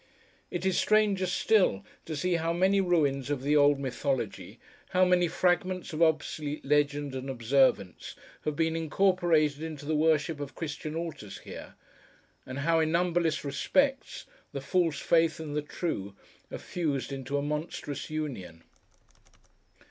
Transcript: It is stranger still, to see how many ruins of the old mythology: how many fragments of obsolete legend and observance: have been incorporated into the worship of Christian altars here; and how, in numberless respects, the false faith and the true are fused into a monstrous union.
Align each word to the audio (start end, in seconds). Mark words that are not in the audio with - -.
It 0.49 0.65
is 0.65 0.79
stranger 0.79 1.27
still, 1.27 1.85
to 2.05 2.15
see 2.15 2.33
how 2.37 2.53
many 2.53 2.81
ruins 2.81 3.29
of 3.29 3.43
the 3.43 3.55
old 3.55 3.79
mythology: 3.79 4.59
how 4.89 5.05
many 5.05 5.27
fragments 5.27 5.93
of 5.93 6.01
obsolete 6.01 6.65
legend 6.65 7.13
and 7.13 7.29
observance: 7.29 8.15
have 8.43 8.55
been 8.55 8.75
incorporated 8.75 9.61
into 9.61 9.85
the 9.85 9.93
worship 9.93 10.39
of 10.39 10.55
Christian 10.55 10.95
altars 10.95 11.37
here; 11.37 11.75
and 12.47 12.57
how, 12.57 12.79
in 12.79 12.91
numberless 12.91 13.45
respects, 13.45 14.25
the 14.53 14.59
false 14.59 14.99
faith 14.99 15.39
and 15.39 15.55
the 15.55 15.61
true 15.61 16.15
are 16.51 16.57
fused 16.57 17.11
into 17.11 17.37
a 17.37 17.43
monstrous 17.43 18.09
union. 18.09 18.63